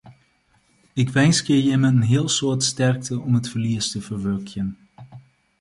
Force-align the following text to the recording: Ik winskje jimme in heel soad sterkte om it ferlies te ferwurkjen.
Ik 1.03 1.09
winskje 1.15 1.63
jimme 1.65 1.87
in 1.91 2.01
heel 2.11 2.29
soad 2.37 2.61
sterkte 2.71 3.13
om 3.27 3.33
it 3.39 3.47
ferlies 3.51 3.87
te 3.91 3.99
ferwurkjen. 4.07 4.69